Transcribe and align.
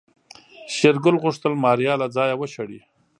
شېرګل 0.75 1.15
غوښتل 1.23 1.53
ماريا 1.63 1.93
له 2.01 2.07
ځايه 2.15 2.35
وشړي. 2.37 2.79